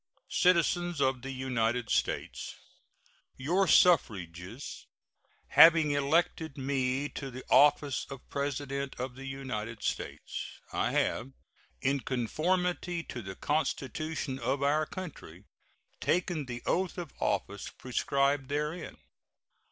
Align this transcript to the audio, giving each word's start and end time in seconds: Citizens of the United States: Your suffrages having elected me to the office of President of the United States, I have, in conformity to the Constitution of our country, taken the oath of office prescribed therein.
Citizens 0.31 0.99
of 0.99 1.21
the 1.21 1.29
United 1.29 1.91
States: 1.91 2.55
Your 3.37 3.67
suffrages 3.67 4.87
having 5.49 5.91
elected 5.91 6.57
me 6.57 7.07
to 7.09 7.29
the 7.29 7.43
office 7.51 8.07
of 8.09 8.27
President 8.27 8.95
of 8.99 9.13
the 9.13 9.27
United 9.27 9.83
States, 9.83 10.59
I 10.73 10.89
have, 10.89 11.33
in 11.83 11.99
conformity 11.99 13.03
to 13.03 13.21
the 13.21 13.35
Constitution 13.35 14.39
of 14.39 14.63
our 14.63 14.87
country, 14.87 15.43
taken 15.99 16.47
the 16.47 16.63
oath 16.65 16.97
of 16.97 17.13
office 17.19 17.69
prescribed 17.69 18.49
therein. 18.49 18.97